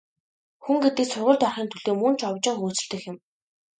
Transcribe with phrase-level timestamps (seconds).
[0.63, 3.17] Хүн гэдэг сургуульд орохын төлөө мөн ч овжин хөөцөлдөх юм.